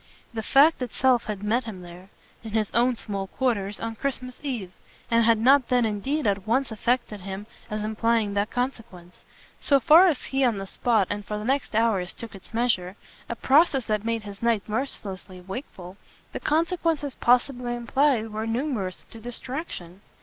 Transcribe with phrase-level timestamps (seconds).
[0.33, 2.09] The fact itself had met him there
[2.41, 4.71] in his own small quarters on Christmas Eve,
[5.11, 9.15] and had not then indeed at once affected him as implying that consequence.
[9.59, 12.95] So far as he on the spot and for the next hours took its measure
[13.29, 15.97] a process that made his night mercilessly wakeful
[16.33, 20.01] the consequences possibly implied were numerous to distraction.